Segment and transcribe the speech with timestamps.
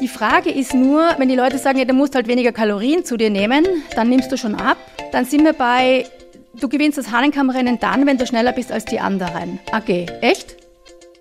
[0.00, 3.16] Die Frage ist nur, wenn die Leute sagen, ja, du musst halt weniger Kalorien zu
[3.16, 3.64] dir nehmen,
[3.94, 4.76] dann nimmst du schon ab.
[5.12, 6.04] Dann sind wir bei,
[6.60, 9.58] du gewinnst das Hahnenkammrennen dann, wenn du schneller bist als die anderen.
[9.72, 10.56] Okay, echt?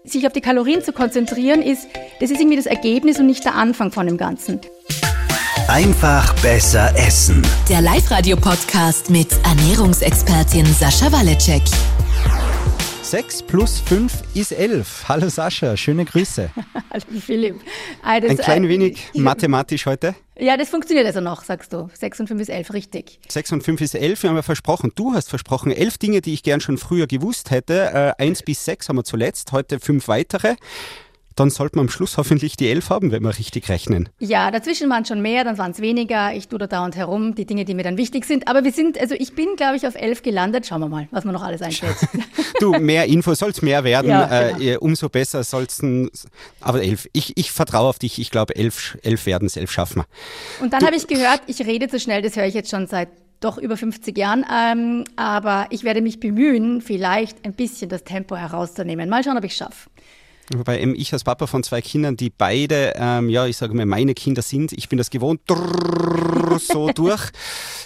[0.03, 1.87] Sich auf die Kalorien zu konzentrieren, ist,
[2.19, 4.59] das ist irgendwie das Ergebnis und nicht der Anfang von dem Ganzen.
[5.69, 7.41] Einfach besser essen.
[7.69, 11.63] Der Live-Radio-Podcast mit Ernährungsexpertin Sascha Waleczek.
[13.05, 15.07] 6 plus 5 ist 11.
[15.07, 16.49] Hallo Sascha, schöne Grüße.
[16.89, 17.61] Hallo Philipp.
[18.01, 20.15] Ah, das, Ein klein äh, wenig mathematisch heute.
[20.39, 21.87] Ja, das funktioniert also noch, sagst du.
[21.93, 23.19] 6 und 5 ist 11, richtig.
[23.29, 24.23] 6 und 5 ist 11.
[24.23, 27.51] Wir haben ja versprochen, du hast versprochen, 11 Dinge, die ich gern schon früher gewusst
[27.51, 28.15] hätte.
[28.17, 30.55] Äh, 1 bis 6 haben wir zuletzt, heute 5 weitere.
[31.35, 34.07] Dann sollten wir am Schluss hoffentlich die 11 haben, wenn wir richtig rechnen.
[34.19, 36.33] Ja, dazwischen waren es schon mehr, dann waren es weniger.
[36.33, 38.47] Ich tue da dauernd herum, die Dinge, die mir dann wichtig sind.
[38.47, 40.65] Aber wir sind, also ich bin, glaube ich, auf 11 gelandet.
[40.65, 41.95] Schauen wir mal, was mir noch alles einfällt.
[42.61, 44.63] Du, mehr Info soll's mehr werden, Ja, genau.
[44.63, 45.79] äh, umso besser soll's.
[45.83, 46.09] n-
[46.61, 47.09] Aber 11.
[47.11, 48.17] Ich, ich vertraue auf dich.
[48.17, 50.63] Ich glaube, 11, 11 werden es, 11 schaffen wir.
[50.63, 53.09] Und dann habe ich gehört, ich rede zu schnell, das höre ich jetzt schon seit
[53.41, 54.45] doch über 50 Jahren.
[54.49, 59.09] Ähm, aber ich werde mich bemühen, vielleicht ein bisschen das Tempo herauszunehmen.
[59.09, 59.89] Mal schauen, ob ich es schaffe.
[60.53, 63.85] Wobei eben ich als Papa von zwei Kindern, die beide, ähm, ja, ich sage mal,
[63.85, 67.31] meine Kinder sind, ich bin das gewohnt, drrrr, so durch.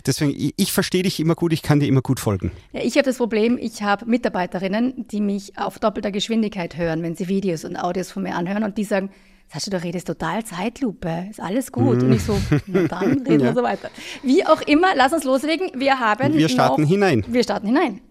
[0.05, 2.51] Deswegen, ich, ich verstehe dich immer gut, ich kann dir immer gut folgen.
[2.73, 7.15] Ja, ich habe das Problem, ich habe Mitarbeiterinnen, die mich auf doppelter Geschwindigkeit hören, wenn
[7.15, 9.09] sie Videos und Audios von mir anhören und die sagen,
[9.51, 12.03] Sascha, du redest total Zeitlupe, ist alles gut.
[12.03, 13.89] Und ich so, na dann reden wir so weiter.
[14.21, 15.71] Wie auch immer, lass uns loslegen.
[15.75, 17.25] Wir haben Wir starten noch, hinein.
[17.27, 18.01] Wir starten hinein.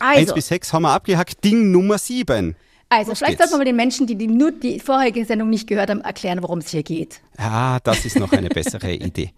[0.00, 1.44] Eins Also, bis sechs haben wir abgehackt.
[1.44, 2.56] Ding Nummer sieben.
[2.88, 3.50] Also los vielleicht geht's.
[3.50, 6.42] sollten wir mal den Menschen, die, die nur die vorherige Sendung nicht gehört haben, erklären,
[6.42, 7.20] worum es hier geht.
[7.38, 9.32] Ja, das ist noch eine bessere Idee.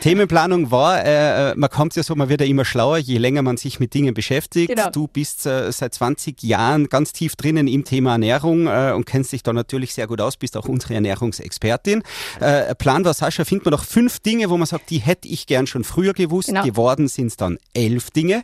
[0.00, 3.56] Themenplanung war, äh, man kommt ja so, man wird ja immer schlauer, je länger man
[3.56, 4.70] sich mit Dingen beschäftigt.
[4.70, 4.90] Genau.
[4.90, 9.32] Du bist äh, seit 20 Jahren ganz tief drinnen im Thema Ernährung äh, und kennst
[9.32, 12.02] dich da natürlich sehr gut aus, bist auch unsere Ernährungsexpertin.
[12.40, 15.46] Äh, Plan war, Sascha, findet man noch fünf Dinge, wo man sagt, die hätte ich
[15.46, 16.48] gern schon früher gewusst.
[16.48, 16.64] Genau.
[16.64, 18.42] Geworden sind es dann elf Dinge,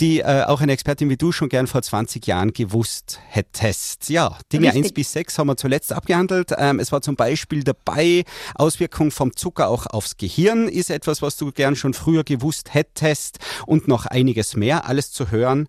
[0.00, 3.20] die äh, auch eine Expertin wie du schon gern vor 20 Jahren gewusst
[3.72, 4.08] hättest.
[4.08, 4.84] Ja, Dinge Richtig.
[4.84, 6.52] 1 bis 6 haben wir zuletzt abgehandelt.
[6.56, 8.24] Ähm, es war zum Beispiel dabei,
[8.54, 13.38] Auswirkung vom Zucker auch aufs Gehirn ist etwas, was du gern schon früher gewusst hättest
[13.66, 14.86] und noch einiges mehr.
[14.86, 15.68] Alles zu hören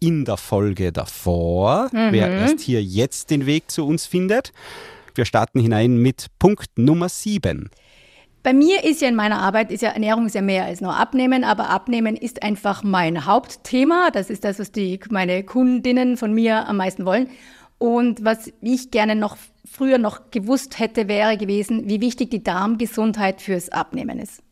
[0.00, 4.52] in der Folge davor, wer erst hier jetzt den Weg zu uns findet.
[5.14, 7.70] Wir starten hinein mit Punkt Nummer 7.
[8.42, 11.44] Bei mir ist ja in meiner Arbeit, ist ja Ernährung sehr mehr als nur Abnehmen,
[11.44, 14.10] aber Abnehmen ist einfach mein Hauptthema.
[14.12, 17.28] Das ist das, was die, meine Kundinnen von mir am meisten wollen.
[17.78, 23.40] Und was ich gerne noch früher noch gewusst hätte, wäre gewesen, wie wichtig die Darmgesundheit
[23.40, 24.42] fürs Abnehmen ist.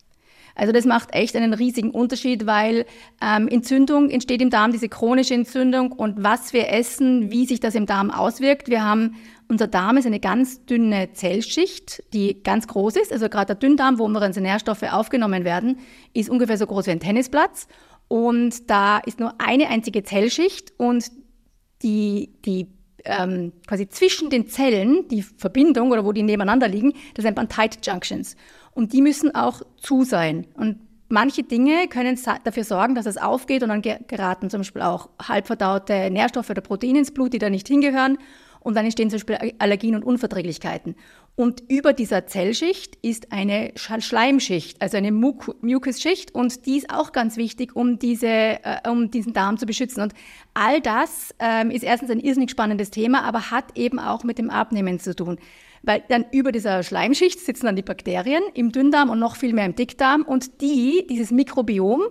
[0.54, 2.86] Also das macht echt einen riesigen Unterschied, weil
[3.22, 7.74] ähm, Entzündung entsteht im Darm, diese chronische Entzündung und was wir essen, wie sich das
[7.74, 8.68] im Darm auswirkt.
[8.68, 9.16] Wir haben,
[9.50, 13.12] unser Darm ist eine ganz dünne Zellschicht, die ganz groß ist.
[13.12, 15.78] Also gerade der Dünndarm, wo unsere Nährstoffe aufgenommen werden,
[16.14, 17.66] ist ungefähr so groß wie ein Tennisplatz.
[18.06, 21.10] Und da ist nur eine einzige Zellschicht und
[21.82, 22.68] die, die
[23.04, 27.48] ähm, quasi zwischen den Zellen, die Verbindung oder wo die nebeneinander liegen, das nennt man
[27.48, 28.36] Tight Junctions.
[28.72, 30.46] Und die müssen auch zu sein.
[30.54, 30.78] Und
[31.08, 35.08] manche Dinge können dafür sorgen, dass es aufgeht und dann ge- geraten zum Beispiel auch
[35.20, 38.18] halbverdaute Nährstoffe oder Proteine ins Blut, die da nicht hingehören.
[38.60, 40.94] Und dann entstehen zum Beispiel Allergien und Unverträglichkeiten.
[41.34, 46.34] Und über dieser Zellschicht ist eine Sch- Schleimschicht, also eine Muc Mucusschicht.
[46.34, 50.02] Und die ist auch ganz wichtig, um, diese, äh, um diesen Darm zu beschützen.
[50.02, 50.12] Und
[50.52, 54.50] all das ähm, ist erstens ein irrsinnig spannendes Thema, aber hat eben auch mit dem
[54.50, 55.38] Abnehmen zu tun.
[55.82, 59.64] Weil dann über dieser Schleimschicht sitzen dann die Bakterien im Dünndarm und noch viel mehr
[59.64, 60.22] im Dickdarm.
[60.22, 62.02] Und die, dieses Mikrobiom,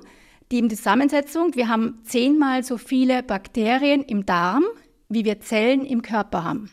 [0.51, 4.63] die Zusammensetzung, wir haben zehnmal so viele Bakterien im Darm,
[5.09, 6.71] wie wir Zellen im Körper haben.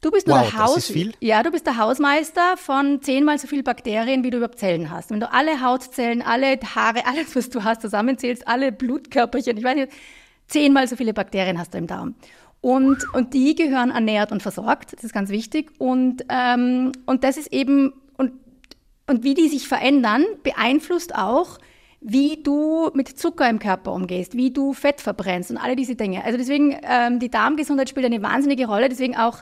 [0.00, 0.92] Du bist nur Wow, der Haus.
[1.20, 5.10] Ja, du bist der Hausmeister von zehnmal so viel Bakterien, wie du überhaupt Zellen hast.
[5.10, 9.76] Wenn du alle Hautzellen, alle Haare, alles, was du hast, zusammenzählst, alle Blutkörperchen, ich weiß
[9.76, 9.92] nicht,
[10.48, 12.16] zehnmal so viele Bakterien hast du im Darm.
[12.60, 15.70] Und, und die gehören ernährt und versorgt, das ist ganz wichtig.
[15.78, 18.32] Und, ähm, und das ist eben, und,
[19.06, 21.58] und wie die sich verändern, beeinflusst auch,
[22.02, 26.24] wie du mit Zucker im Körper umgehst, wie du Fett verbrennst und alle diese Dinge.
[26.24, 29.38] Also deswegen, ähm, die Darmgesundheit spielt eine wahnsinnige Rolle, deswegen auch,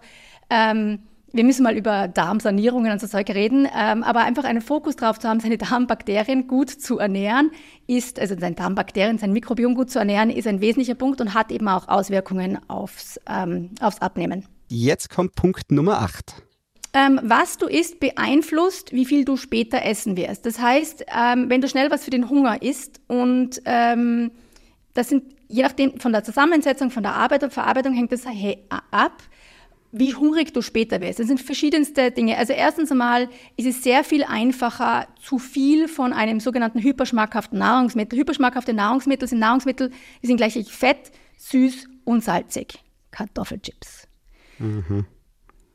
[0.51, 1.01] ähm,
[1.33, 5.19] wir müssen mal über Darmsanierungen und so Zeug reden, ähm, aber einfach einen Fokus darauf
[5.19, 7.51] zu haben, seine Darmbakterien gut zu ernähren,
[7.87, 11.53] ist, also sein Darmbakterien, sein Mikrobiom gut zu ernähren, ist ein wesentlicher Punkt und hat
[11.53, 14.45] eben auch Auswirkungen aufs, ähm, aufs Abnehmen.
[14.69, 16.43] Jetzt kommt Punkt Nummer 8.
[16.93, 20.45] Ähm, was du isst, beeinflusst, wie viel du später essen wirst.
[20.45, 24.33] Das heißt, ähm, wenn du schnell was für den Hunger isst und ähm,
[24.95, 28.25] das sind, je nachdem von der Zusammensetzung, von der Arbeit und Verarbeitung hängt das
[28.91, 29.23] ab,
[29.93, 31.19] wie hungrig du später wirst.
[31.19, 32.37] Das sind verschiedenste Dinge.
[32.37, 38.19] Also erstens einmal ist es sehr viel einfacher, zu viel von einem sogenannten hyperschmackhaften Nahrungsmittel.
[38.19, 39.91] Hyperschmackhafte Nahrungsmittel sind Nahrungsmittel,
[40.23, 42.79] die sind gleich fett, süß und salzig.
[43.11, 44.07] Kartoffelchips.
[44.59, 45.07] Mhm.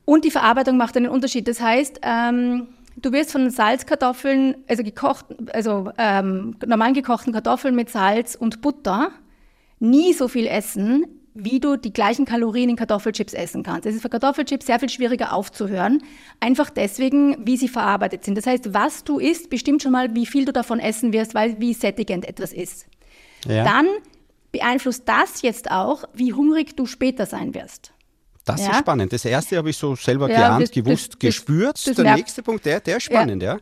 [0.05, 1.47] Und die Verarbeitung macht einen Unterschied.
[1.47, 7.89] Das heißt, ähm, du wirst von Salzkartoffeln, also gekocht, also ähm, normal gekochten Kartoffeln mit
[7.89, 9.11] Salz und Butter,
[9.79, 13.85] nie so viel essen, wie du die gleichen Kalorien in Kartoffelchips essen kannst.
[13.85, 16.01] Es ist für Kartoffelchips sehr viel schwieriger aufzuhören,
[16.39, 18.37] einfach deswegen, wie sie verarbeitet sind.
[18.37, 21.59] Das heißt, was du isst, bestimmt schon mal, wie viel du davon essen wirst, weil
[21.59, 22.87] wie sättigend etwas ist.
[23.45, 23.65] Ja.
[23.65, 23.87] Dann
[24.53, 27.91] beeinflusst das jetzt auch, wie hungrig du später sein wirst.
[28.45, 28.71] Das ja.
[28.71, 29.11] ist spannend.
[29.11, 31.87] Das erste habe ich so selber ja, geahnt, das, gewusst, das, gespürt.
[31.87, 33.57] Das, der nächste Punkt, der, der ist spannend, ja.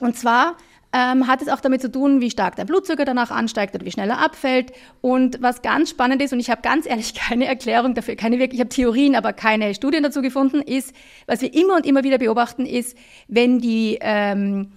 [0.00, 0.56] Und zwar
[0.92, 3.92] ähm, hat es auch damit zu tun, wie stark dein Blutzucker danach ansteigt oder wie
[3.92, 4.72] schnell er abfällt.
[5.00, 8.58] Und was ganz spannend ist, und ich habe ganz ehrlich keine Erklärung dafür, keine wirklich,
[8.58, 10.94] ich habe Theorien, aber keine Studien dazu gefunden, ist,
[11.26, 12.96] was wir immer und immer wieder beobachten, ist,
[13.28, 14.72] wenn die ähm,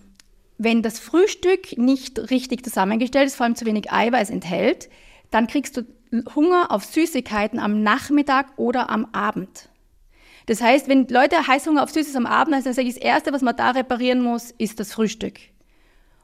[0.60, 4.90] wenn das Frühstück nicht richtig zusammengestellt ist, vor allem zu wenig Eiweiß enthält,
[5.30, 5.84] dann kriegst du
[6.36, 9.70] Hunger auf Süßigkeiten am Nachmittag oder am Abend.
[10.46, 13.34] Das heißt, wenn Leute Heißhunger auf Süßes am Abend haben, dann sage ich, das Erste,
[13.34, 15.40] was man da reparieren muss, ist das Frühstück.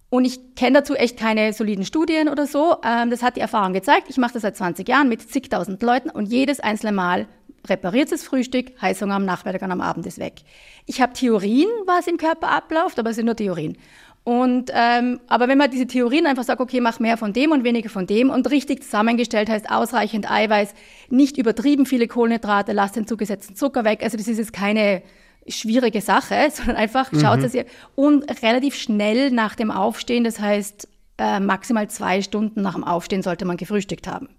[0.09, 2.77] Und ich kenne dazu echt keine soliden Studien oder so.
[2.85, 4.09] Ähm, das hat die Erfahrung gezeigt.
[4.09, 7.27] Ich mache das seit 20 Jahren mit zigtausend Leuten und jedes einzelne Mal
[7.67, 10.41] repariert das Frühstück, Heißhunger am Nachmittag und am Abend ist weg.
[10.85, 13.77] Ich habe Theorien, was im Körper abläuft, aber es sind nur Theorien.
[14.23, 17.65] Und ähm, aber wenn man diese Theorien einfach sagt, okay, mach mehr von dem und
[17.65, 20.73] weniger von dem und richtig zusammengestellt heißt ausreichend Eiweiß,
[21.09, 24.01] nicht übertrieben viele Kohlenhydrate, lass den zugesetzten Zucker weg.
[24.01, 25.01] Also das ist jetzt keine
[25.47, 27.43] schwierige Sache, sondern einfach schaut, mhm.
[27.43, 27.65] dass ihr
[27.95, 30.87] und relativ schnell nach dem Aufstehen, das heißt
[31.17, 34.29] äh, maximal zwei Stunden nach dem Aufstehen sollte man gefrühstückt haben.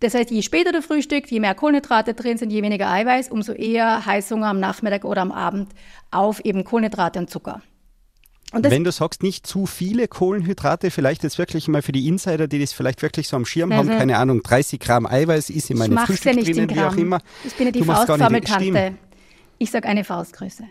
[0.00, 3.52] Das heißt, je später du frühstückst, je mehr Kohlenhydrate drin sind, je weniger Eiweiß, umso
[3.52, 5.72] eher Heißhunger am Nachmittag oder am Abend
[6.10, 7.62] auf eben Kohlenhydrate und Zucker.
[8.56, 12.48] Und Wenn du sagst, nicht zu viele Kohlenhydrate, vielleicht jetzt wirklich mal für die Insider,
[12.48, 13.74] die das vielleicht wirklich so am Schirm mhm.
[13.74, 17.20] haben, keine Ahnung, 30 Gramm Eiweiß ist in meinem Frühstück ja drinnen, wie auch immer.
[17.44, 18.94] Ich bin ja die Faustformeltante.
[19.58, 20.64] Ich sage eine Faustgröße.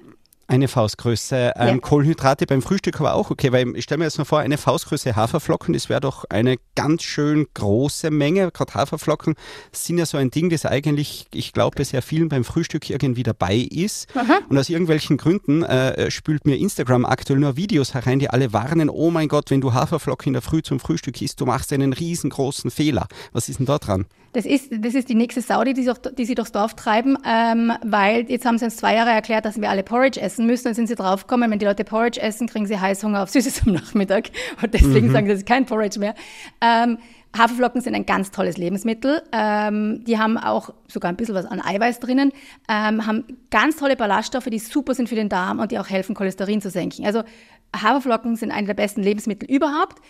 [0.47, 1.53] Eine Faustgröße.
[1.55, 1.77] Ähm, ja.
[1.79, 5.15] Kohlenhydrate beim Frühstück aber auch okay, weil ich stelle mir jetzt mal vor, eine Faustgröße
[5.15, 8.51] Haferflocken, das wäre doch eine ganz schön große Menge.
[8.51, 9.33] Gerade Haferflocken
[9.71, 13.55] sind ja so ein Ding, das eigentlich, ich glaube, sehr vielen beim Frühstück irgendwie dabei
[13.55, 14.07] ist.
[14.15, 14.39] Aha.
[14.47, 18.89] Und aus irgendwelchen Gründen äh, spült mir Instagram aktuell nur Videos herein, die alle warnen,
[18.89, 21.91] oh mein Gott, wenn du Haferflocken in der Früh zum Frühstück isst, du machst einen
[21.91, 23.07] riesengroßen Fehler.
[23.31, 24.05] Was ist denn da dran?
[24.35, 28.29] Das ist, das ist die nächste Saudi, die, die sie durchs Dorf treiben, ähm, weil
[28.29, 30.65] jetzt haben sie uns zwei Jahre erklärt, dass wir alle Porridge essen müssen.
[30.65, 33.71] Dann sind sie draufgekommen, wenn die Leute Porridge essen, kriegen sie Heißhunger auf Süßes am
[33.71, 34.31] Nachmittag.
[34.61, 35.11] Und deswegen mhm.
[35.13, 36.15] sagen sie, das ist kein Porridge mehr.
[36.59, 36.97] Ähm,
[37.37, 39.21] Haferflocken sind ein ganz tolles Lebensmittel.
[39.31, 42.33] Ähm, die haben auch sogar ein bisschen was an Eiweiß drinnen,
[42.69, 46.13] ähm, haben ganz tolle Ballaststoffe, die super sind für den Darm und die auch helfen,
[46.13, 47.05] Cholesterin zu senken.
[47.05, 47.23] Also
[47.73, 50.01] Haferflocken sind eine der besten Lebensmittel überhaupt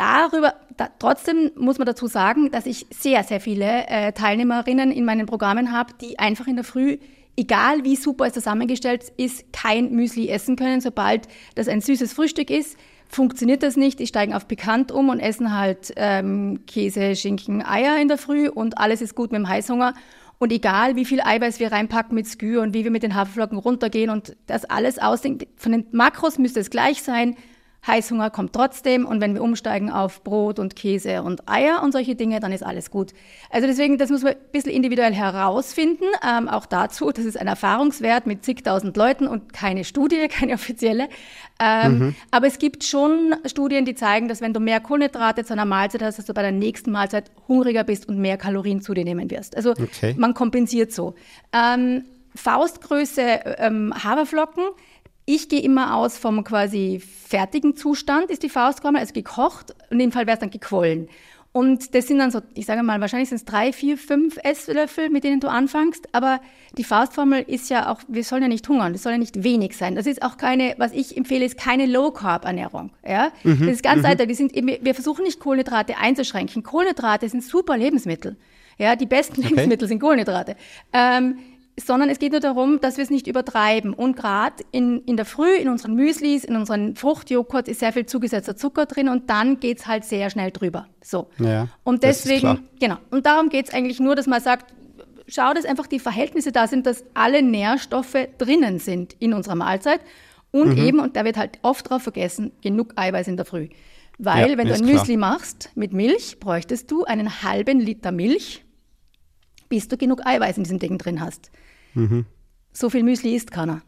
[0.00, 5.04] darüber, da, trotzdem muss man dazu sagen, dass ich sehr, sehr viele äh, Teilnehmerinnen in
[5.04, 6.96] meinen Programmen habe, die einfach in der Früh,
[7.36, 10.80] egal wie super es zusammengestellt ist, kein Müsli essen können.
[10.80, 13.98] Sobald das ein süßes Frühstück ist, funktioniert das nicht.
[13.98, 18.48] Die steigen auf pikant um und essen halt ähm, Käse, Schinken, Eier in der Früh
[18.48, 19.92] und alles ist gut mit dem Heißhunger.
[20.38, 23.58] Und egal, wie viel Eiweiß wir reinpacken mit Skür und wie wir mit den Haferflocken
[23.58, 27.36] runtergehen und das alles ausdenken, von den Makros müsste es gleich sein.
[27.86, 32.14] Heißhunger kommt trotzdem und wenn wir umsteigen auf Brot und Käse und Eier und solche
[32.14, 33.12] Dinge, dann ist alles gut.
[33.48, 36.04] Also deswegen, das muss man ein bisschen individuell herausfinden.
[36.26, 41.08] Ähm, auch dazu, das ist ein Erfahrungswert mit zigtausend Leuten und keine Studie, keine offizielle.
[41.58, 42.14] Ähm, mhm.
[42.30, 46.02] Aber es gibt schon Studien, die zeigen, dass wenn du mehr Kohlenhydrate zu einer Mahlzeit
[46.02, 49.30] hast, dass du bei der nächsten Mahlzeit hungriger bist und mehr Kalorien zu dir nehmen
[49.30, 49.56] wirst.
[49.56, 50.14] Also okay.
[50.18, 51.14] man kompensiert so.
[51.52, 53.22] Ähm, Faustgröße
[53.58, 54.64] ähm, Haferflocken
[55.34, 59.74] ich gehe immer aus vom quasi fertigen Zustand, ist die Faustformel, also gekocht.
[59.90, 61.08] In dem Fall wäre es dann gequollen.
[61.52, 65.10] Und das sind dann so, ich sage mal, wahrscheinlich sind es drei, vier, fünf Esslöffel,
[65.10, 66.08] mit denen du anfängst.
[66.12, 66.40] Aber
[66.78, 69.76] die Faustformel ist ja auch, wir sollen ja nicht hungern, das soll ja nicht wenig
[69.76, 69.96] sein.
[69.96, 72.90] Das ist auch keine, was ich empfehle, ist keine Low-Carb-Ernährung.
[73.06, 73.32] Ja?
[73.42, 74.06] Mhm, das ist ganz mhm.
[74.06, 74.26] einfach.
[74.26, 76.62] Die sind, wir versuchen nicht Kohlenhydrate einzuschränken.
[76.62, 78.36] Kohlenhydrate sind super Lebensmittel.
[78.78, 79.48] Ja, die besten okay.
[79.48, 80.56] Lebensmittel sind Kohlenhydrate.
[80.92, 81.38] Ähm,
[81.86, 83.92] sondern es geht nur darum, dass wir es nicht übertreiben.
[83.94, 88.06] Und gerade in, in der Früh, in unseren Müslis, in unseren Fruchtjoghurt ist sehr viel
[88.06, 90.86] zugesetzter Zucker drin und dann geht es halt sehr schnell drüber.
[91.02, 91.28] So.
[91.38, 92.96] Ja, und deswegen, genau.
[93.10, 94.74] Und darum geht es eigentlich nur, dass man sagt,
[95.26, 100.00] schau, dass einfach die Verhältnisse da sind, dass alle Nährstoffe drinnen sind in unserer Mahlzeit.
[100.52, 100.84] Und mhm.
[100.84, 103.68] eben, und da wird halt oft drauf vergessen, genug Eiweiß in der Früh.
[104.18, 105.32] Weil, ja, wenn du ein Müsli klar.
[105.32, 108.64] machst mit Milch, bräuchtest du einen halben Liter Milch,
[109.70, 111.50] bis du genug Eiweiß in diesem Ding drin hast.
[111.94, 112.26] Mhm.
[112.72, 113.82] so viel Müsli isst keiner.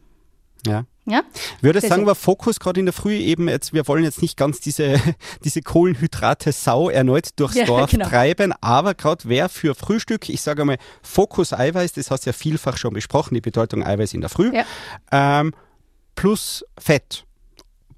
[0.66, 0.84] Ja.
[1.04, 1.22] Ja?
[1.60, 1.90] Würde Deswegen.
[1.94, 4.94] sagen, wir Fokus gerade in der Früh eben jetzt, wir wollen jetzt nicht ganz diese,
[5.44, 8.08] diese Kohlenhydrate Sau erneut durchs Ja, Dorf genau.
[8.08, 12.34] treiben, aber gerade wer für Frühstück, ich sage mal Fokus Eiweiß, das hast du ja
[12.34, 14.64] vielfach schon besprochen, die Bedeutung Eiweiß in der Früh, Ja.
[15.10, 15.52] ähm,
[16.14, 17.24] plus Fett.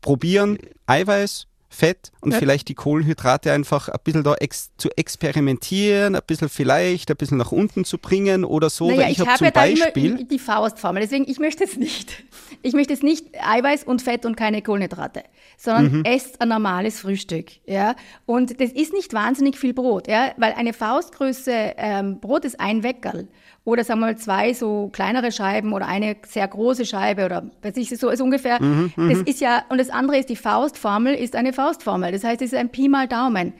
[0.00, 2.38] Probieren Eiweiß, Fett und Ja.
[2.38, 7.38] vielleicht die Kohlenhydrate einfach ein bisschen da ex zu experimentieren, ein bisschen vielleicht ein bisschen
[7.38, 9.60] nach unten zu bringen oder so, Naja, weil ich, ich habe habe zum ja da
[9.60, 10.24] Beispiel...
[10.24, 12.24] die Faustformel, deswegen ich möchte es nicht.
[12.62, 15.22] Ich möchte es nicht Eiweiß und Fett und keine Kohlenhydrate,
[15.58, 16.04] sondern Mhm.
[16.04, 17.94] esst ein normales Frühstück, ja.
[18.26, 22.82] Und das ist nicht wahnsinnig viel Brot, ja, weil eine Faustgröße ähm, Brot ist ein
[22.82, 23.28] Weckerl
[23.64, 27.76] oder sagen wir mal zwei so kleinere Scheiben oder eine sehr große Scheibe oder weiß
[27.76, 28.62] ich so ist ungefähr.
[28.62, 32.12] Mhm, das ist ja und das andere ist die Faustformel ist eine Faustformel.
[32.12, 33.54] Das heißt, es ist ein Pi mal Daumen.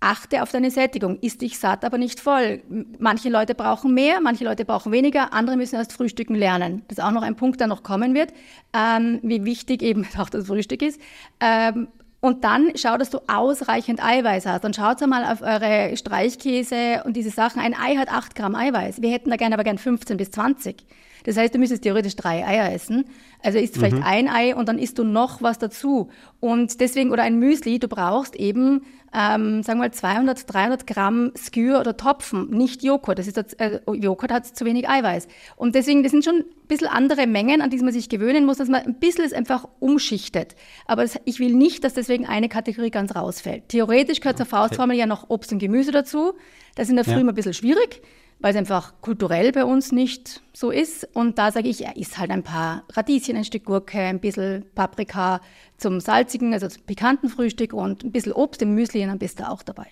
[0.00, 1.18] Achte auf deine Sättigung.
[1.20, 2.60] Isst dich satt, aber nicht voll.
[2.98, 6.82] Manche Leute brauchen mehr, manche Leute brauchen weniger, andere müssen erst frühstücken lernen.
[6.88, 8.34] Das ist auch noch ein Punkt, der noch kommen wird,
[8.74, 11.00] ähm, wie wichtig eben auch das Frühstück ist.
[11.40, 11.88] Ähm,
[12.24, 14.64] und dann schau, dass du ausreichend Eiweiß hast.
[14.64, 17.60] Dann schaut mal auf eure Streichkäse und diese Sachen.
[17.60, 19.02] Ein Ei hat 8 Gramm Eiweiß.
[19.02, 20.86] Wir hätten da gerne aber gern 15 bis 20.
[21.24, 23.04] Das heißt, du müsstest theoretisch drei Eier essen.
[23.42, 26.08] Also isst vielleicht ein Ei und dann isst du noch was dazu.
[26.40, 28.82] Und deswegen, oder ein Müsli, du brauchst eben,
[29.14, 33.18] ähm, sagen wir mal, 200, 300 Gramm Skür oder Topfen, nicht Joghurt.
[33.18, 35.28] Das ist, das- äh, Joghurt hat zu wenig Eiweiß.
[35.56, 38.58] Und deswegen, das sind schon ein bisschen andere Mengen, an die man sich gewöhnen muss,
[38.58, 40.56] dass man ein bisschen es einfach umschichtet.
[40.86, 43.68] Aber es, ich will nicht, dass deswegen eine Kategorie ganz rausfällt.
[43.68, 46.32] Theoretisch gehört zur Faustformel ja noch Obst und Gemüse dazu.
[46.74, 47.20] Das ist in der Früh Ja.
[47.20, 48.02] immer ein bisschen schwierig
[48.44, 51.08] weil es einfach kulturell bei uns nicht so ist.
[51.14, 54.66] Und da sage ich, ja, isst halt ein paar Radieschen, ein Stück Gurke, ein bisschen
[54.74, 55.40] Paprika
[55.78, 59.40] zum salzigen, also zum pikanten Frühstück und ein bisschen Obst im Müsli und dann bist
[59.40, 59.86] du auch dabei.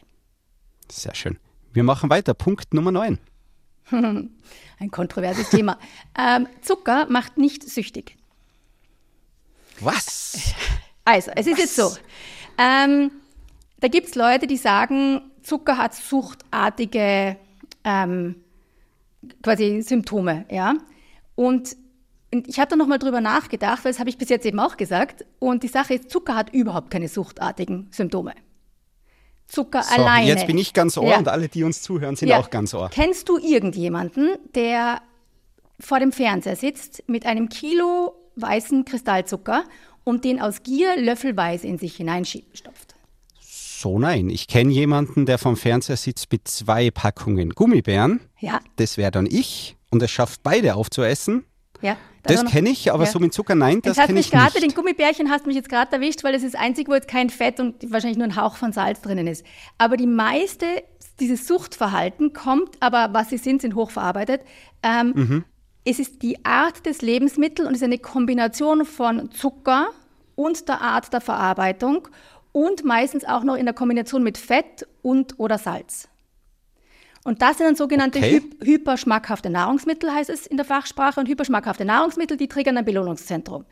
[0.90, 1.38] Sehr schön.
[1.72, 2.34] Wir machen weiter.
[2.34, 3.18] Punkt Nummer 9.
[3.90, 5.78] Ein kontroverses Thema.
[6.14, 8.18] Ähm, Zucker macht nicht süchtig.
[9.80, 10.52] Was?
[11.06, 11.90] Also, es ist jetzt so.
[12.58, 13.12] Ähm,
[13.80, 17.38] da gibt es Leute, die sagen, Zucker hat suchtartige
[17.84, 18.41] ähm,
[19.42, 20.74] quasi Symptome, ja.
[21.34, 21.76] Und
[22.30, 25.24] ich habe da nochmal drüber nachgedacht, weil das habe ich bis jetzt eben auch gesagt.
[25.38, 28.32] Und die Sache ist, Zucker hat überhaupt keine suchtartigen Symptome.
[29.48, 30.26] Zucker So, alleine.
[30.28, 31.18] jetzt bin ich ganz ohr Ja.
[31.18, 32.38] und alle, die uns zuhören, sind Ja.
[32.38, 32.88] auch ganz ohr.
[32.90, 35.02] Kennst du irgendjemanden, der
[35.78, 39.64] vor dem Fernseher sitzt mit einem Kilo weißen Kristallzucker
[40.04, 42.91] und den aus Gier löffelweise in sich hineinstopft?
[43.82, 48.20] So nein, ich kenne jemanden, der vom Fernseher sitzt mit zwei Packungen Gummibären.
[48.38, 51.44] Ja, Das wäre dann ich und es schafft beide aufzuessen.
[51.80, 51.96] ja.
[52.24, 53.10] Das kenne ich, aber ja.
[53.10, 54.62] so mit Zucker nein, das kenne ich gerade nicht.
[54.62, 57.28] den Gummibärchen hast mich jetzt gerade erwischt, weil das ist das einzige, wo jetzt kein
[57.30, 59.44] Fett und wahrscheinlich nur ein Hauch von Salz drinnen ist.
[59.78, 60.66] Aber die meiste,
[61.18, 64.42] dieses Suchtverhalten kommt, aber was sie sind, sind hochverarbeitet.
[64.84, 65.44] Ähm, Mhm.
[65.84, 69.88] Es ist die Art des Lebensmittels und es ist eine Kombination von Zucker
[70.36, 72.06] und der Art der Verarbeitung
[72.52, 76.08] und meistens auch noch in der Kombination mit Fett und oder Salz.
[77.24, 78.42] Und das sind dann sogenannte Okay.
[78.60, 81.20] hy hyperschmackhafte Nahrungsmittel, heißt es in der Fachsprache.
[81.20, 83.64] Und hyperschmackhafte Nahrungsmittel, die triggern ein Belohnungszentrum.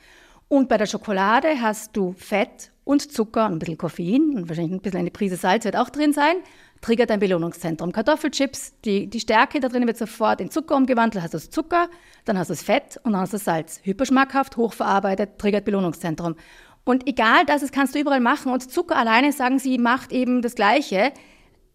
[0.48, 4.72] Und bei der Schokolade hast du Fett und Zucker und ein bisschen Koffein und wahrscheinlich
[4.72, 6.36] ein bisschen eine Prise Salz wird auch drin sein,
[6.80, 7.92] triggert ein Belohnungszentrum.
[7.92, 11.88] Kartoffelchips, die, die Stärke da drin wird sofort in Zucker umgewandelt, hast du das Zucker,
[12.24, 13.80] dann hast du das Fett und dann hast du das Salz.
[13.84, 16.34] Hyperschmackhaft, hochverarbeitet, triggert Belohnungszentrum.
[16.90, 18.50] Und egal das, das kannst du überall machen.
[18.50, 21.12] Und Zucker alleine, sagen sie, macht eben das Gleiche.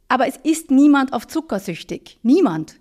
[0.10, 2.20] Aber es ist niemand auf Zucker süchtig.
[2.22, 2.76] Niemand.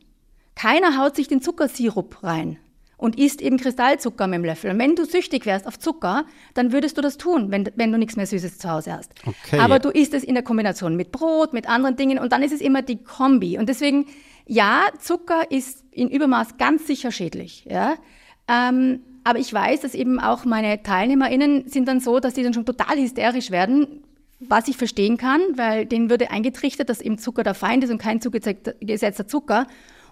[0.56, 2.58] Keiner haut sich den Zuckersirup rein
[2.96, 4.72] und isst eben Kristallzucker mit dem Löffel.
[4.72, 6.24] Und wenn du süchtig wärst auf Zucker,
[6.54, 9.12] dann würdest du das tun, wenn, wenn du nichts mehr Süßes zu Hause hast.
[9.24, 9.60] Okay.
[9.60, 12.52] Aber du isst es in der Kombination mit Brot, mit anderen Dingen und dann ist
[12.52, 13.58] es immer die Kombi.
[13.58, 14.06] Und deswegen,
[14.44, 17.64] ja, Zucker ist in Übermaß ganz sicher schädlich.
[17.70, 17.94] Ja?
[18.48, 22.54] Ähm, aber ich weiß, dass eben auch meine TeilnehmerInnen sind dann so, dass die dann
[22.54, 24.04] schon total hysterisch werden,
[24.38, 27.98] was ich verstehen kann, weil denen würde eingetrichtert, dass eben Zucker der Feind ist und
[27.98, 29.66] kein zugesetzter Zucker.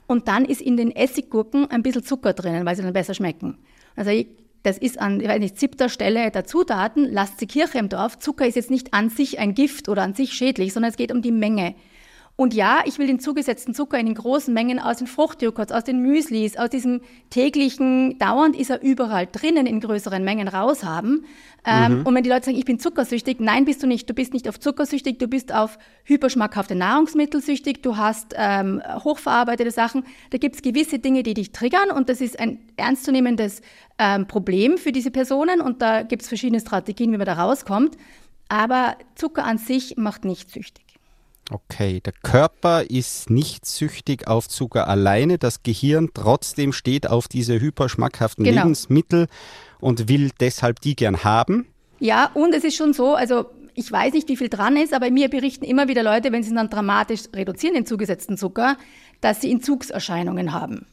[0.07, 3.59] Und dann ist in den Essiggurken ein bisschen Zucker drinnen, weil sie dann besser schmecken.
[3.95, 4.29] Also ich,
[4.63, 8.19] das ist an, ich weiß nicht, siebter Stelle der Zutaten, lasst die Kirche im Dorf.
[8.19, 11.13] Zucker ist jetzt nicht an sich ein Gift oder an sich schädlich, sondern es geht
[11.13, 11.75] um die Menge.
[12.35, 15.85] Und ja, ich will den zugesetzten Zucker in den großen Mengen aus den Fruchtjoghurts, aus
[15.85, 21.27] den Müslis, aus diesem täglichen, dauernd ist er überall drinnen in größeren Mengen raushaben.
[21.65, 24.09] Ähm, und wenn die Leute sagen, ich bin zuckersüchtig, nein, bist du nicht.
[24.09, 29.71] Du bist nicht auf zuckersüchtig, du bist auf hyperschmackhafte Nahrungsmittel süchtig, du hast ähm, hochverarbeitete
[29.71, 30.05] Sachen.
[30.31, 33.61] Da gibt es gewisse Dinge, die dich triggern und das ist ein ernstzunehmendes
[33.99, 37.97] ähm, Problem für diese Personen und da gibt es verschiedene Strategien, wie man da rauskommt.
[38.49, 40.92] Aber Zucker an sich macht nicht süchtig.
[41.53, 45.39] Okay, der Körper ist nicht süchtig auf Zucker alleine.
[45.39, 48.63] Das Gehirn trotzdem steht auf diese hyperschmackhaften Genau.
[48.63, 49.27] Lebensmittel
[49.81, 51.67] und will deshalb die gern haben.
[51.99, 55.11] Ja, und es ist schon so, also ich weiß nicht, wie viel dran ist, aber
[55.11, 58.77] mir berichten immer wieder Leute, wenn sie dann dramatisch reduzieren den zugesetzten Zucker,
[59.21, 60.87] dass sie Entzugserscheinungen haben.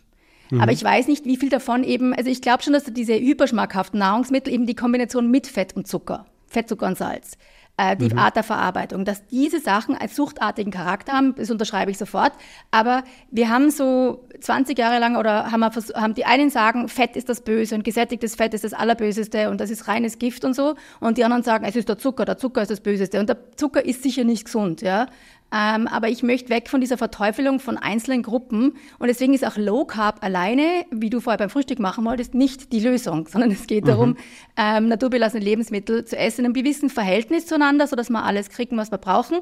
[0.57, 3.99] Aber ich weiß nicht, wie viel davon eben, also ich glaube schon, dass diese hyperschmackhaften
[3.99, 7.37] Nahrungsmittel eben die Kombination mit Fett und Zucker, Fett, Zucker und Salz,
[7.79, 11.97] äh, die Art der Verarbeitung, dass diese Sachen als suchtartigen Charakter haben, das unterschreibe ich
[11.97, 12.33] sofort.
[12.71, 17.15] Aber wir haben so 20 Jahre lang oder haben, wir, haben die einen sagen, Fett
[17.15, 20.55] ist das Böse und gesättigtes Fett ist das Allerböseste und das ist reines Gift und
[20.55, 20.75] so.
[20.99, 23.19] Und die anderen sagen, es ist der Zucker, der Zucker ist das Böseste.
[23.19, 25.07] Und der Zucker ist sicher nicht gesund, ja.
[25.51, 28.73] Ähm, aber ich möchte weg von dieser Verteufelung von einzelnen Gruppen.
[28.99, 32.71] Und deswegen ist auch Low Carb alleine, wie du vorher beim Frühstück machen wolltest, nicht
[32.71, 34.15] die Lösung, sondern es geht darum,
[34.57, 38.91] ähm, naturbelassene Lebensmittel zu essen in einem gewissen Verhältnis zueinander, sodass wir alles kriegen, was
[38.91, 39.39] wir brauchen.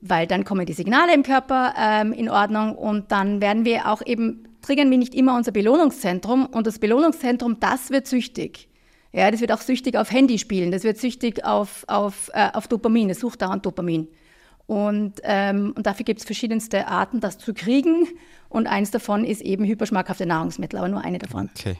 [0.00, 4.02] Weil dann kommen die Signale im Körper ähm, in Ordnung und dann werden wir auch
[4.04, 6.46] eben, triggern wir nicht immer unser Belohnungszentrum.
[6.46, 8.68] Und das Belohnungszentrum, das wird süchtig.
[9.12, 13.08] Ja, das wird auch süchtig auf Handyspielen, das wird süchtig auf, auf, äh, auf Dopamin,
[13.08, 14.08] es sucht dauernd Dopamin.
[14.66, 18.08] Und, ähm, und dafür gibt es verschiedenste Arten, das zu kriegen.
[18.48, 21.50] Und eins davon ist eben hyperschmackhafte Nahrungsmittel, aber nur eine davon.
[21.56, 21.76] Okay.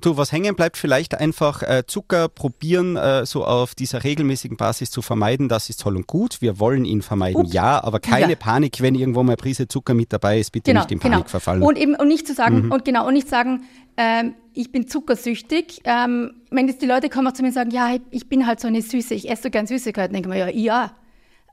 [0.00, 4.90] Du, was hängen bleibt, vielleicht einfach äh, Zucker probieren, äh, so auf dieser regelmäßigen Basis
[4.90, 6.42] zu vermeiden, das ist toll und gut.
[6.42, 7.52] Wir wollen ihn vermeiden, Ups.
[7.52, 8.36] ja, aber keine Ja.
[8.36, 11.60] Panik, wenn irgendwo mal eine Prise Zucker mit dabei ist, bitte nicht in Panik verfallen.
[11.60, 13.64] Genau, Und eben und nicht zu sagen und genau und nicht sagen,
[13.96, 15.80] ähm, ich bin zuckersüchtig.
[15.84, 18.60] Ähm, wenn jetzt die Leute kommen auch zu mir und sagen, ja, ich bin halt
[18.60, 20.90] so eine Süße, ich esse so gern Süßigkeiten, denke ich mir, ja, ja.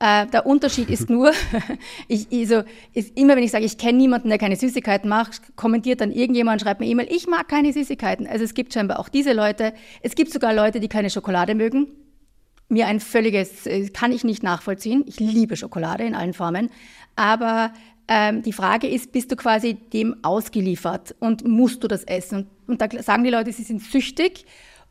[0.00, 1.32] Äh, der Unterschied ist nur,
[2.08, 6.00] ich, also, ist immer wenn ich sage, ich kenne niemanden, der keine Süßigkeiten macht, kommentiert
[6.00, 8.26] dann irgendjemand, schreibt mir E-Mail, ich mag keine Süßigkeiten.
[8.26, 9.72] Also es gibt scheinbar auch diese Leute.
[10.02, 11.88] Es gibt sogar Leute, die keine Schokolade mögen
[12.68, 15.04] mir ein völliges, äh, kann ich nicht nachvollziehen.
[15.06, 16.70] Ich liebe Schokolade in allen Formen.
[17.16, 17.72] Aber
[18.08, 22.38] ähm, die Frage ist, bist du quasi dem ausgeliefert und musst du das essen?
[22.38, 24.44] Und, und da sagen die Leute, sie sind süchtig.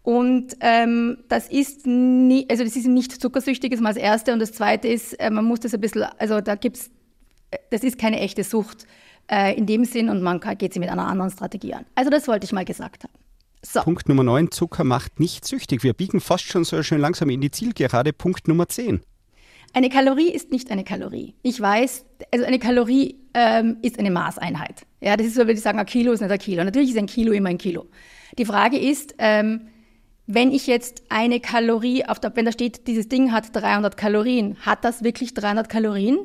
[0.04, 4.34] Und ähm, das ist nie, also das ist nicht zuckersüchtig, ist mal das Erste.
[4.34, 6.92] Und das Zweite ist, äh, man muss das ein bisschen, also da gibt's,
[7.52, 8.86] äh, das ist keine echte Sucht
[9.32, 11.86] äh, in dem Sinn und man kann, geht sie mit einer anderen Strategie an.
[11.96, 13.14] Also das wollte ich mal gesagt haben.
[13.66, 13.80] So.
[13.80, 15.84] Punkt Nummer 9, Zucker macht nicht süchtig.
[15.84, 18.12] Wir biegen fast schon so schön langsam in die Zielgerade.
[18.12, 19.00] Punkt Nummer 10.
[19.72, 21.34] Eine Kalorie ist nicht eine Kalorie.
[21.44, 24.86] Ich weiß, also eine Kalorie ähm, ist eine Maßeinheit.
[25.00, 26.64] Ja, das ist so, wenn ich sagen, ein Kilo ist nicht ein Kilo.
[26.64, 27.88] Natürlich ist ein Kilo immer ein Kilo.
[28.38, 29.70] Die Frage ist, ähm,
[30.26, 34.58] wenn ich jetzt eine Kalorie, auf der, wenn da steht, dieses Ding hat 300 Kalorien,
[34.62, 36.18] hat das wirklich 300 Kalorien?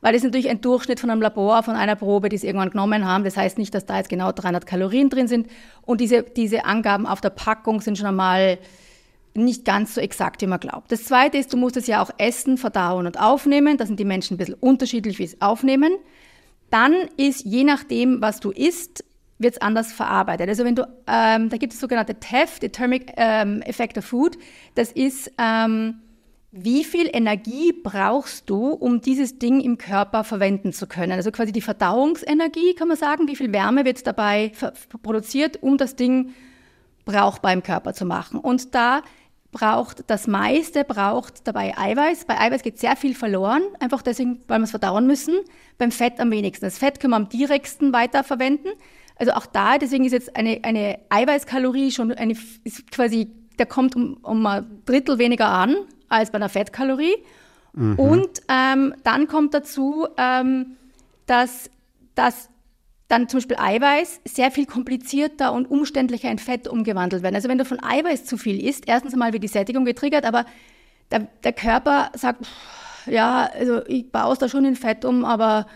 [0.00, 2.70] Weil das ist natürlich ein Durchschnitt von einem Labor, von einer Probe, die sie irgendwann
[2.70, 3.24] genommen haben.
[3.24, 5.48] Das heißt nicht, dass da jetzt genau 300 Kalorien drin sind.
[5.82, 8.58] Und diese, diese Angaben auf der Packung sind schon einmal
[9.34, 10.90] nicht ganz so exakt, wie man glaubt.
[10.90, 13.76] Das Zweite ist, du musst es ja auch essen, verdauen und aufnehmen.
[13.76, 15.92] Da sind die Menschen ein bisschen unterschiedlich, wie es aufnehmen.
[16.70, 19.04] Dann ist, je nachdem, was du isst,
[19.40, 20.48] wird es anders verarbeitet.
[20.48, 24.36] Also wenn du, ähm, da gibt es sogenannte TEF, the Thermic ähm, Effect of Food.
[24.74, 26.00] Das ist, ähm,
[26.52, 31.12] wie viel Energie brauchst du, um dieses Ding im Körper verwenden zu können?
[31.12, 33.28] Also quasi die Verdauungsenergie, kann man sagen.
[33.28, 34.52] Wie viel Wärme wird dabei
[35.02, 36.34] produziert, um das Ding
[37.04, 38.38] brauchbar im Körper zu machen?
[38.38, 39.02] Und da
[39.52, 42.24] braucht das meiste braucht dabei Eiweiß.
[42.26, 45.36] Bei Eiweiß geht sehr viel verloren, einfach deswegen, weil wir es verdauen müssen.
[45.78, 46.66] Beim Fett am wenigsten.
[46.66, 48.72] Das Fett können wir am direktsten weiterverwenden.
[49.20, 53.94] Also auch da, deswegen ist jetzt eine, eine Eiweißkalorie schon eine, ist quasi, der kommt
[53.94, 55.76] um, um ein Drittel weniger an
[56.08, 57.14] als bei einer Fettkalorie.
[57.96, 60.76] Und ähm, dann kommt dazu, ähm,
[61.26, 61.70] dass,
[62.14, 62.48] dass
[63.08, 67.34] dann zum Beispiel Eiweiß sehr viel komplizierter und umständlicher in Fett umgewandelt werden.
[67.34, 70.46] Also wenn du von Eiweiß zu viel isst, erstens einmal wird die Sättigung getriggert, aber
[71.10, 75.24] der, der Körper sagt, pff, ja, also ich baue es da schon in Fett um,
[75.24, 75.66] aber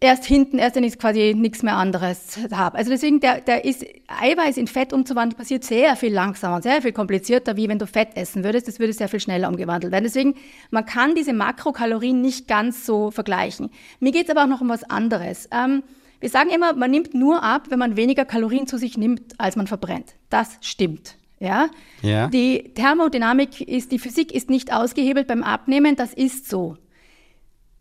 [0.00, 2.78] erst hinten, erst wenn ich quasi nichts mehr anderes habe.
[2.78, 6.80] Also deswegen, der, der ist Eiweiß in Fett umzuwandeln, passiert sehr viel langsamer und sehr
[6.80, 8.66] viel komplizierter, wie wenn du Fett essen würdest.
[8.66, 10.04] Das würde sehr viel schneller umgewandelt werden.
[10.04, 10.34] Deswegen,
[10.70, 13.70] man kann diese Makrokalorien nicht ganz so vergleichen.
[14.00, 15.48] Mir geht es aber auch noch um was anderes.
[15.52, 15.82] Ähm,
[16.18, 19.56] wir sagen immer, man nimmt nur ab, wenn man weniger Kalorien zu sich nimmt, als
[19.56, 20.14] man verbrennt.
[20.30, 21.16] Das stimmt.
[21.38, 21.68] Ja?
[22.02, 22.28] Ja.
[22.28, 26.76] Die Thermodynamik ist, die Physik ist nicht ausgehebelt beim Abnehmen, das ist so.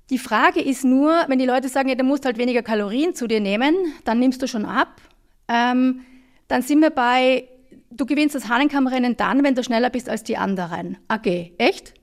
[0.09, 3.27] Die Frage ist nur, wenn die Leute sagen, ja, du musst halt weniger Kalorien zu
[3.27, 5.01] dir nehmen, dann nimmst du schon ab.
[5.47, 6.01] Ähm,
[6.47, 7.47] dann sind wir bei,
[7.91, 10.97] du gewinnst das Hahnenkammrennen dann, wenn du schneller bist als die anderen.
[11.09, 11.93] Okay, echt?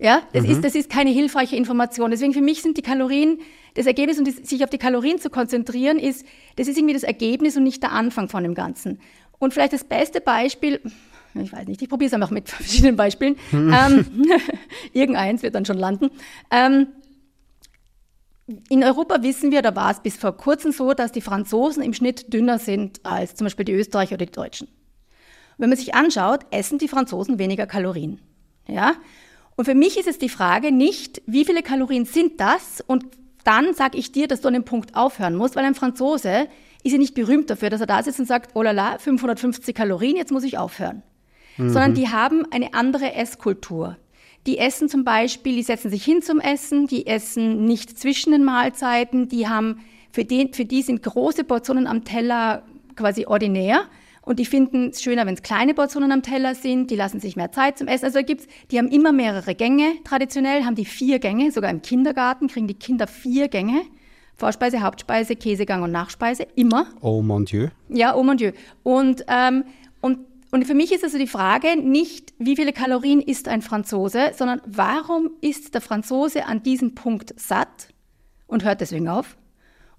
[0.00, 2.10] Ja, das, ist, das ist keine hilfreiche Information.
[2.10, 3.38] Deswegen für mich sind die Kalorien,
[3.74, 6.24] das Ergebnis und die, sich auf die Kalorien zu konzentrieren, ist,
[6.56, 8.98] das ist irgendwie das Ergebnis und nicht der Anfang von dem Ganzen.
[9.38, 10.80] Und vielleicht das beste Beispiel,
[11.34, 13.36] ich weiß nicht, ich probiere es einfach mit verschiedenen Beispielen.
[13.52, 14.06] ähm,
[14.94, 16.08] irgendeins wird dann schon landen.
[16.50, 16.88] Ähm,
[18.68, 21.92] in Europa wissen wir, da war es bis vor kurzem so, dass die Franzosen im
[21.92, 24.68] Schnitt dünner sind als zum Beispiel die Österreicher oder die Deutschen.
[25.58, 28.20] Wenn man sich anschaut, essen die Franzosen weniger Kalorien.
[28.66, 28.94] Ja?
[29.56, 32.82] Und für mich ist es die Frage nicht, wie viele Kalorien sind das?
[32.86, 33.04] Und
[33.44, 36.48] dann sage ich dir, dass du an dem Punkt aufhören musst, weil ein Franzose
[36.82, 39.74] ist ja nicht berühmt dafür, dass er da sitzt und sagt, oh la la, 550
[39.74, 41.02] Kalorien, jetzt muss ich aufhören.
[41.56, 41.70] Mhm.
[41.70, 43.96] Sondern die haben eine andere Esskultur.
[44.46, 48.44] Die essen zum Beispiel, die setzen sich hin zum Essen, die essen nicht zwischen den
[48.44, 49.80] Mahlzeiten, die haben,
[50.12, 52.62] für, den, für die sind große Portionen am Teller
[52.96, 53.82] quasi ordinär.
[54.22, 56.90] Und die finden es schöner, wenn es kleine Portionen am Teller sind.
[56.90, 58.04] Die lassen sich mehr Zeit zum Essen.
[58.04, 59.94] Also gibt's, die haben immer mehrere Gänge.
[60.04, 61.50] Traditionell haben die vier Gänge.
[61.50, 63.82] Sogar im Kindergarten kriegen die Kinder vier Gänge.
[64.36, 66.46] Vorspeise, Hauptspeise, Käsegang und Nachspeise.
[66.54, 66.86] Immer.
[67.00, 67.68] Oh mon Dieu.
[67.88, 68.52] Ja, oh mon Dieu.
[68.82, 69.64] Und, ähm,
[70.00, 70.18] und
[70.50, 74.60] und für mich ist also die Frage nicht, wie viele Kalorien isst ein Franzose, sondern
[74.66, 77.88] warum ist der Franzose an diesem Punkt satt
[78.46, 79.36] und hört deswegen auf?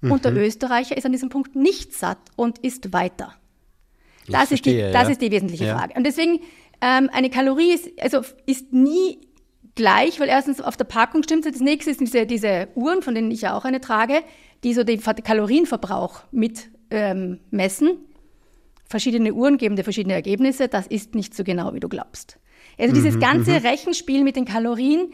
[0.02, 0.12] Mhm.
[0.12, 0.40] Und der mhm.
[0.40, 3.34] Österreicher ist an diesem Punkt nicht satt und isst weiter.
[4.28, 5.10] Das, verstehe, ist, die, das ja.
[5.10, 5.78] ist die wesentliche ja.
[5.78, 5.94] Frage.
[5.96, 6.40] Und deswegen,
[6.82, 9.20] ähm, eine Kalorie ist, also ist nie
[9.76, 11.54] gleich, weil erstens auf der Packung stimmt es.
[11.54, 14.22] Das nächste sind diese, diese Uhren, von denen ich ja auch eine trage,
[14.64, 18.00] die so den Kalorienverbrauch mit ähm, messen
[18.92, 22.38] verschiedene Uhren geben dir verschiedene Ergebnisse, das ist nicht so genau, wie du glaubst.
[22.78, 23.66] Also dieses mhm, ganze mhm.
[23.66, 25.12] Rechenspiel mit den Kalorien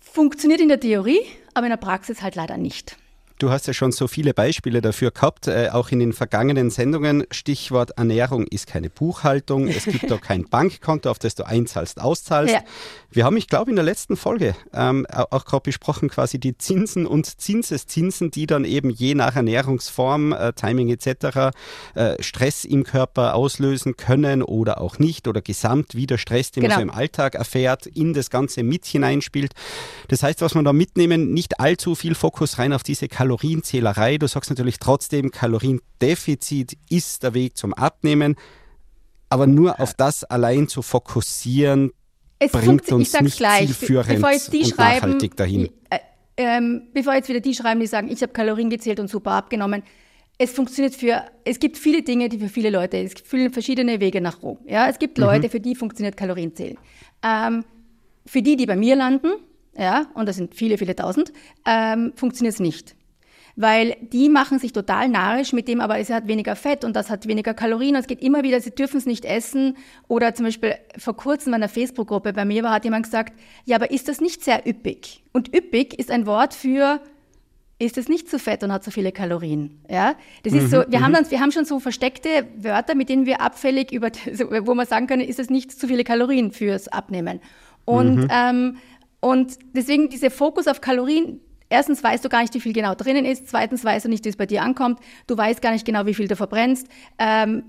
[0.00, 1.20] funktioniert in der Theorie,
[1.54, 2.96] aber in der Praxis halt leider nicht.
[3.44, 7.26] Du hast ja schon so viele Beispiele dafür gehabt, äh, auch in den vergangenen Sendungen.
[7.30, 9.68] Stichwort Ernährung ist keine Buchhaltung.
[9.68, 12.54] Es gibt da kein Bankkonto, auf das du einzahlst, auszahlst.
[12.54, 12.60] Ja.
[13.10, 17.06] Wir haben, ich glaube, in der letzten Folge ähm, auch gerade besprochen, quasi die Zinsen
[17.06, 21.54] und Zinseszinsen, die dann eben je nach Ernährungsform, äh, Timing etc.
[21.94, 26.76] Äh, Stress im Körper auslösen können oder auch nicht oder gesamt wieder Stress, den genau.
[26.76, 29.52] man so im Alltag erfährt, in das Ganze mit hineinspielt.
[30.08, 34.18] Das heißt, was man da mitnehmen, nicht allzu viel Fokus rein auf diese Kalorien Kalorienzählerei.
[34.18, 38.36] Du sagst natürlich trotzdem, Kaloriendefizit ist der Weg zum Abnehmen.
[39.28, 41.92] Aber nur auf das allein zu fokussieren,
[42.38, 43.66] es bringt uns nicht gleich.
[43.66, 45.70] zielführend bevor jetzt die und schreiben, nachhaltig dahin.
[45.90, 45.98] Äh,
[46.36, 49.82] ähm, bevor jetzt wieder die schreiben, die sagen, ich habe Kalorien gezählt und super abgenommen.
[50.36, 54.00] Es funktioniert für, es gibt viele Dinge, die für viele Leute, es gibt viele verschiedene
[54.00, 54.58] Wege nach Rom.
[54.66, 55.50] Ja, es gibt Leute, mhm.
[55.50, 56.76] für die funktioniert Kalorienzählen.
[57.22, 57.64] Ähm,
[58.26, 59.32] für die, die bei mir landen,
[59.76, 61.32] ja, und das sind viele, viele tausend,
[61.66, 62.96] ähm, funktioniert es nicht
[63.56, 67.10] weil die machen sich total narrisch mit dem, aber es hat weniger Fett und das
[67.10, 69.76] hat weniger Kalorien und es geht immer wieder, sie dürfen es nicht essen
[70.08, 73.76] oder zum Beispiel vor kurzem in einer Facebook-Gruppe bei mir war, hat jemand gesagt, ja,
[73.76, 75.22] aber ist das nicht sehr üppig?
[75.32, 77.00] Und üppig ist ein Wort für
[77.80, 79.80] ist es nicht zu fett und hat so viele Kalorien.
[79.90, 80.14] Ja,
[80.44, 80.84] das ist so.
[80.88, 81.16] Wir haben mhm.
[81.16, 84.10] dann, wir haben schon so versteckte Wörter, mit denen wir abfällig über,
[84.66, 87.40] wo man sagen können, ist es nicht zu viele Kalorien fürs Abnehmen.
[87.84, 88.28] Und mhm.
[88.30, 88.76] ähm,
[89.20, 93.24] und deswegen dieser Fokus auf Kalorien, Erstens weißt du gar nicht, wie viel genau drinnen
[93.24, 93.48] ist.
[93.48, 95.00] Zweitens weißt du nicht, wie es bei dir ankommt.
[95.26, 96.86] Du weißt gar nicht genau, wie viel du verbrennst.
[97.18, 97.64] Ähm,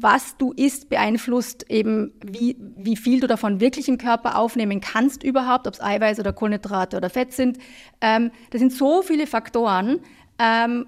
[0.00, 5.22] was du isst, beeinflusst eben, wie, wie viel du davon wirklich im Körper aufnehmen kannst
[5.22, 7.58] überhaupt, ob es Eiweiß oder Kohlenhydrate oder Fett sind.
[8.00, 10.00] Ähm, das sind so viele Faktoren.
[10.38, 10.86] Ähm,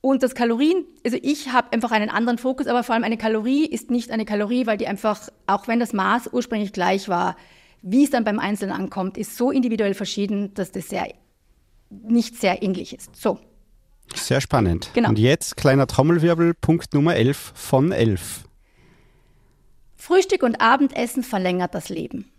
[0.00, 3.64] und das Kalorien, also ich habe einfach einen anderen Fokus, aber vor allem eine Kalorie
[3.64, 7.36] ist nicht eine Kalorie, weil die einfach, auch wenn das Maß ursprünglich gleich war,
[7.80, 11.06] wie es dann beim Einzelnen ankommt, ist so individuell verschieden, dass das sehr
[12.02, 13.14] nicht sehr ähnlich ist.
[13.16, 13.38] So.
[14.14, 14.90] Sehr spannend.
[14.94, 15.08] Genau.
[15.08, 18.44] Und jetzt kleiner Trommelwirbel, Punkt Nummer 11 von 11.
[19.96, 22.30] Frühstück und Abendessen verlängert das Leben.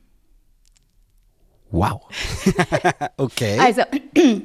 [1.71, 2.03] Wow.
[3.17, 3.59] okay.
[3.59, 3.81] Also,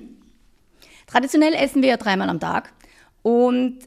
[1.07, 2.73] traditionell essen wir ja dreimal am Tag.
[3.23, 3.81] Und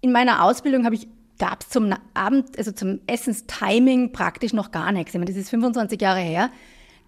[0.00, 4.92] in meiner Ausbildung habe ich gab es zum Abend, also zum Essenstiming praktisch noch gar
[4.92, 5.14] nichts.
[5.14, 6.50] Ich meine, das ist 25 Jahre her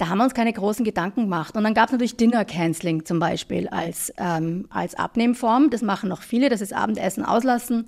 [0.00, 1.56] da haben wir uns keine großen Gedanken gemacht.
[1.56, 5.68] Und dann gab es natürlich Dinner Canceling zum Beispiel als, ähm, als Abnehmform.
[5.68, 7.86] Das machen noch viele, das ist Abendessen auslassen.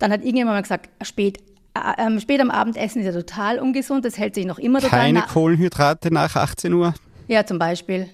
[0.00, 1.38] Dann hat irgendjemand mal gesagt, spät,
[1.74, 4.98] äh, äh, spät am Abendessen ist ja total ungesund, das hält sich noch immer total
[4.98, 6.92] Keine Kohlenhydrate nach 18 Uhr?
[7.28, 8.08] Ja, zum Beispiel.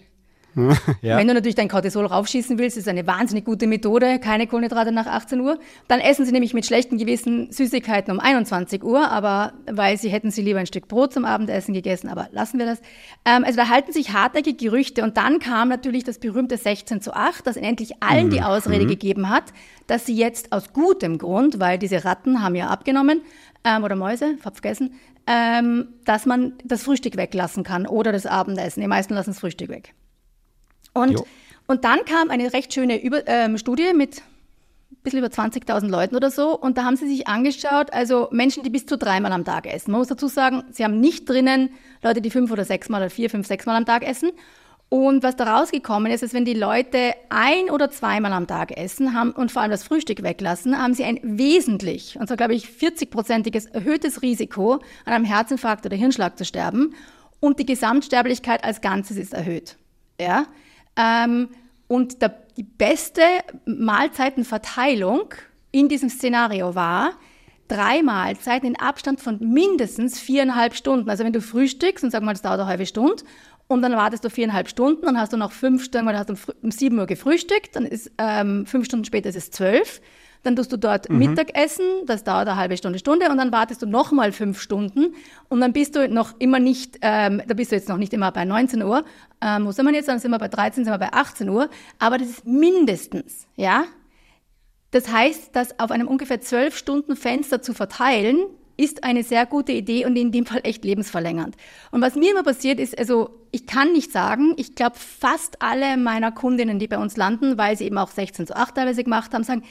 [1.02, 1.16] ja.
[1.16, 5.06] Wenn du natürlich dein Cortisol raufschießen willst, ist eine wahnsinnig gute Methode, keine Kohlenhydrate nach
[5.06, 5.58] 18 Uhr.
[5.88, 10.30] Dann essen sie nämlich mit schlechtem Gewissen Süßigkeiten um 21 Uhr, aber weil sie hätten
[10.30, 12.80] sie lieber ein Stück Brot zum Abendessen gegessen, aber lassen wir das.
[13.24, 17.14] Ähm, also da halten sich hartnäckige Gerüchte und dann kam natürlich das berühmte 16 zu
[17.14, 18.30] 8, das endlich allen mhm.
[18.30, 18.88] die Ausrede mhm.
[18.88, 19.44] gegeben hat,
[19.86, 23.22] dass sie jetzt aus gutem Grund, weil diese Ratten haben ja abgenommen,
[23.64, 24.94] ähm, oder Mäuse, hab vergessen,
[25.26, 28.80] ähm, dass man das Frühstück weglassen kann oder das Abendessen.
[28.80, 29.94] Die meisten lassen das Frühstück weg.
[30.92, 31.22] Und,
[31.66, 34.22] und dann kam eine recht schöne Über ähm, Studie mit
[35.02, 36.58] bisschen über 20.000 Leuten oder so.
[36.58, 39.92] Und da haben sie sich angeschaut, also Menschen, die bis zu dreimal am Tag essen.
[39.92, 41.70] Man muss dazu sagen, sie haben nicht drinnen
[42.02, 44.30] Leute, die fünf oder sechsmal oder vier, fünf, sechsmal am Tag essen.
[44.90, 49.14] Und was da rausgekommen ist, ist, wenn die Leute ein oder zweimal am Tag essen
[49.14, 52.66] haben und vor allem das Frühstück weglassen, haben sie ein wesentlich, und zwar glaube ich
[52.66, 56.94] 40-prozentiges erhöhtes Risiko, an einem Herzinfarkt oder Hirnschlag zu sterben.
[57.38, 59.76] Und die Gesamtsterblichkeit als Ganzes ist erhöht.
[60.20, 60.46] Ja?
[61.00, 61.48] Ähm,
[61.88, 63.22] und der, die beste
[63.64, 65.34] Mahlzeitenverteilung
[65.72, 67.12] in diesem Szenario war,
[67.68, 71.08] drei Mahlzeiten in Abstand von mindestens viereinhalb Stunden.
[71.08, 73.22] Also wenn du frühstückst und sag mal, das dauert eine halbe Stunde
[73.68, 76.54] und dann wartest du viereinhalb Stunden, dann hast du noch fünf Stunden, weil du hast
[76.62, 80.00] um, sieben Uhr gefrühstückt, dann ist ähm, fünf Stunden später ist es zwölf.
[80.42, 81.18] Dann tust du dort mhm.
[81.18, 85.14] Mittagessen, das dauert eine halbe Stunde, Stunde und dann wartest du nochmal fünf Stunden
[85.48, 88.32] und dann bist du noch immer nicht, ähm, da bist du jetzt noch nicht immer
[88.32, 89.04] bei 19 Uhr,
[89.42, 91.68] ähm, wo sind wir jetzt, dann sind wir bei 13, sind wir bei 18 Uhr,
[91.98, 93.84] aber das ist mindestens, ja.
[94.92, 98.46] Das heißt, das auf einem ungefähr zwölf Stunden Fenster zu verteilen,
[98.80, 101.54] ist eine sehr gute Idee und in dem Fall echt lebensverlängernd.
[101.90, 105.98] Und was mir immer passiert ist, also ich kann nicht sagen, ich glaube fast alle
[105.98, 109.34] meiner Kundinnen, die bei uns landen, weil sie eben auch 16 zu 8 teilweise gemacht
[109.34, 109.64] haben, sagen,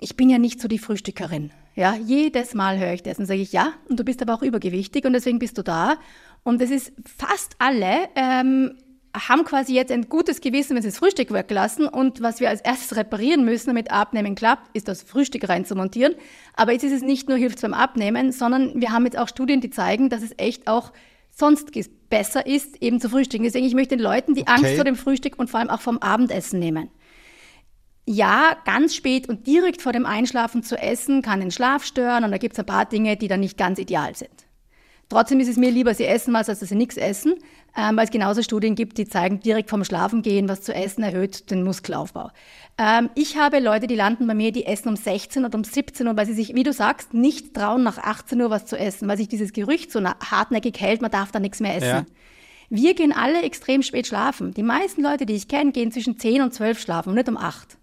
[0.00, 1.50] ich bin ja nicht so die Frühstückerin.
[1.76, 4.42] Ja, jedes Mal höre ich das und sage ich, ja, und du bist aber auch
[4.42, 5.96] übergewichtig und deswegen bist du da.
[6.42, 8.74] Und es ist fast alle ähm,
[9.14, 11.88] haben quasi jetzt ein gutes Gewissen, wenn sie das Frühstück weglassen.
[11.88, 16.14] Und was wir als erstes reparieren müssen, damit Abnehmen klappt, ist das Frühstück reinzumontieren.
[16.54, 19.60] Aber jetzt ist es nicht nur hilft beim Abnehmen, sondern wir haben jetzt auch Studien,
[19.60, 20.92] die zeigen, dass es echt auch
[21.30, 21.72] sonst
[22.08, 23.44] besser ist, eben zu frühstücken.
[23.44, 24.52] Deswegen, ich möchte den Leuten die okay.
[24.52, 26.90] Angst vor dem Frühstück und vor allem auch vom Abendessen nehmen.
[28.12, 32.32] Ja, ganz spät und direkt vor dem Einschlafen zu essen, kann den Schlaf stören und
[32.32, 34.32] da gibt es ein paar Dinge, die dann nicht ganz ideal sind.
[35.08, 37.34] Trotzdem ist es mir lieber, sie essen was, als dass sie nichts essen,
[37.76, 41.52] ähm, weil es genauso Studien gibt, die zeigen, direkt vom Schlafengehen was zu essen erhöht
[41.52, 42.32] den Muskelaufbau.
[42.78, 46.08] Ähm, ich habe Leute, die landen bei mir, die essen um 16 oder um 17
[46.08, 49.06] Uhr, weil sie sich, wie du sagst, nicht trauen, nach 18 Uhr was zu essen,
[49.06, 51.86] weil sich dieses Gerücht so hartnäckig hält, man darf da nichts mehr essen.
[51.86, 52.06] Ja.
[52.70, 54.52] Wir gehen alle extrem spät schlafen.
[54.52, 57.36] Die meisten Leute, die ich kenne, gehen zwischen 10 und 12 schlafen und nicht um
[57.36, 57.79] 8.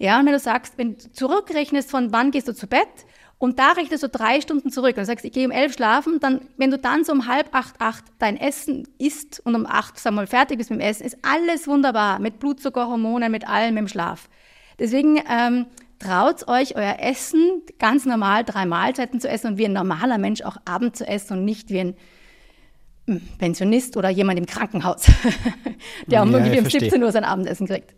[0.00, 2.88] Ja, und wenn du sagst, wenn du zurückrechnest von wann gehst du zu Bett
[3.36, 6.40] und da rechnest du drei Stunden zurück und sagst, ich gehe um elf schlafen, dann,
[6.56, 10.14] wenn du dann so um halb acht, acht dein Essen isst und um acht, sag
[10.14, 12.18] mal, fertig bist mit dem Essen, ist alles wunderbar.
[12.18, 14.30] Mit Blutzuckerhormonen, mit allem im Schlaf.
[14.78, 15.66] Deswegen, ähm,
[15.98, 20.40] traut euch, euer Essen ganz normal drei Mahlzeiten zu essen und wie ein normaler Mensch
[20.40, 21.96] auch Abend zu essen und nicht wie ein
[23.06, 25.02] hm, Pensionist oder jemand im Krankenhaus,
[26.06, 27.94] der ja, um, um 17 Uhr sein Abendessen kriegt.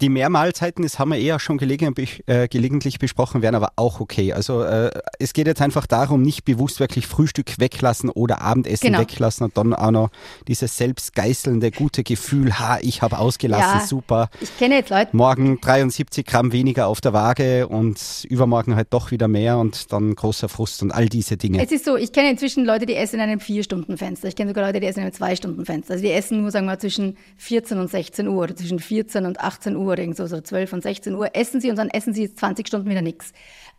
[0.00, 4.32] Die Mehrmahlzeiten, das haben wir eher schon gelegentlich, äh, gelegentlich besprochen, wären aber auch okay.
[4.32, 9.00] Also äh, es geht jetzt einfach darum, nicht bewusst wirklich Frühstück weglassen oder Abendessen genau.
[9.00, 10.10] weglassen und dann auch noch
[10.48, 14.30] dieses selbstgeißelnde gute Gefühl, ha, ich habe ausgelassen, ja, super.
[14.40, 15.14] Ich kenne jetzt Leute.
[15.14, 20.14] Morgen 73 Gramm weniger auf der Waage und übermorgen halt doch wieder mehr und dann
[20.14, 21.62] großer Frust und all diese Dinge.
[21.62, 24.28] Es ist so, ich kenne inzwischen Leute, die essen in einem Vier-Stunden-Fenster.
[24.28, 25.92] Ich kenne sogar Leute, die essen in einem Zwei-Stunden-Fenster.
[25.92, 29.26] Also die essen nur, sagen wir mal, zwischen 14 und 16 Uhr oder zwischen 14
[29.26, 32.14] und 18 Uhr oder so, so 12 und 16 Uhr, essen sie und dann essen
[32.14, 33.32] sie 20 Stunden wieder nichts.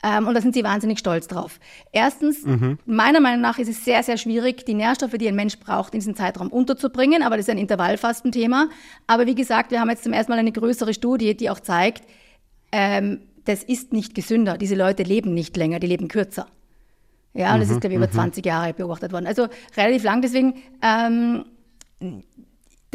[0.03, 1.59] Ähm, und da sind sie wahnsinnig stolz drauf.
[1.91, 2.79] Erstens, mhm.
[2.85, 5.99] meiner Meinung nach ist es sehr, sehr schwierig, die Nährstoffe, die ein Mensch braucht, in
[5.99, 7.21] diesen Zeitraum unterzubringen.
[7.21, 8.69] Aber das ist ein Intervallfastenthema.
[9.07, 12.03] Aber wie gesagt, wir haben jetzt zum ersten Mal eine größere Studie, die auch zeigt,
[12.71, 14.57] ähm, das ist nicht gesünder.
[14.57, 16.47] Diese Leute leben nicht länger, die leben kürzer.
[17.33, 18.47] Ja, und das ist, glaube ich, über 20 mhm.
[18.47, 19.27] Jahre beobachtet worden.
[19.27, 19.47] Also
[19.77, 20.21] relativ lang.
[20.21, 21.45] Deswegen, ähm,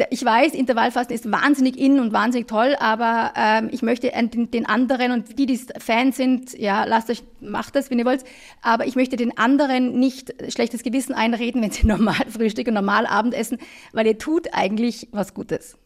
[0.09, 4.67] ich weiß, Intervallfasten ist wahnsinnig in und wahnsinnig toll, aber ähm, ich möchte den, den,
[4.67, 8.23] anderen und die, die Fans sind, ja, lasst euch, macht das, wenn ihr wollt,
[8.61, 13.07] aber ich möchte den anderen nicht schlechtes Gewissen einreden, wenn sie normal Frühstück und normal
[13.07, 13.57] Abendessen,
[13.91, 15.77] weil ihr tut eigentlich was Gutes.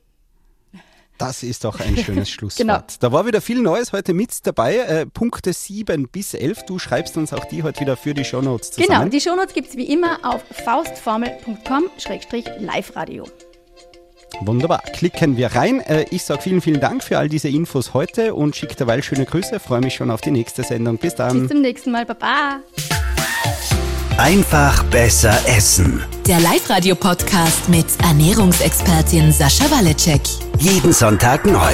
[1.18, 2.68] Das ist doch ein schönes Schlusswort.
[2.68, 2.80] genau.
[3.00, 4.78] Da war wieder viel Neues heute mit dabei.
[4.78, 6.66] Äh, Punkte 7 bis 11.
[6.66, 8.88] Du schreibst uns auch die heute wieder für die Shownotes zusammen.
[8.88, 13.28] Genau, die Shownotes gibt es wie immer auf faustformel.com-live-radio.
[14.40, 14.82] Wunderbar.
[14.94, 15.82] Klicken wir rein.
[15.82, 19.26] Äh, ich sage vielen, vielen Dank für all diese Infos heute und schicke derweil schöne
[19.26, 19.60] Grüße.
[19.60, 20.98] Freue mich schon auf die nächste Sendung.
[20.98, 21.42] Bis dann.
[21.42, 22.06] Bis zum nächsten Mal.
[22.06, 22.62] Baba.
[24.18, 26.04] Einfach besser essen.
[26.28, 30.22] Der Live-Radio-Podcast mit Ernährungsexpertin Sascha Waleczek.
[30.60, 31.74] Jeden Sonntag neu.